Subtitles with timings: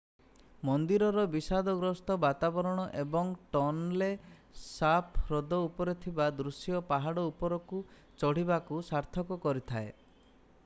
[0.67, 4.07] ମନ୍ଦିରର ବିଷାଦଗ୍ରସ୍ତ ବାତାବରଣ ଏବଂ ଟନଲେ
[4.61, 7.83] ସାପ୍ ହ୍ରଦ ଉପରେ ଥିବା ଦୃଶ୍ୟ ପାହାଡ ଉପରକୁ
[8.23, 9.93] ଚଢ଼ିବାକୁ ସାର୍ଥକ କରିଥାଏ